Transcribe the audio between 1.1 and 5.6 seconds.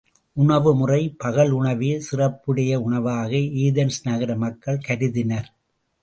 பகல் உணவே சிறப்புடைய உணவாக ஏதென்ஸ் நகர மக்கள் கருதினர்.